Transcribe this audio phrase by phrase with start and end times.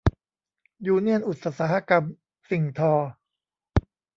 [0.87, 2.03] ยูเนี่ยนอุตสาหกรรม
[2.49, 2.93] สิ่งทอ